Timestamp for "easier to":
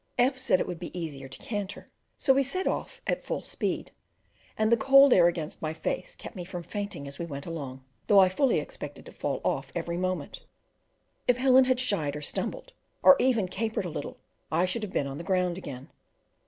0.99-1.37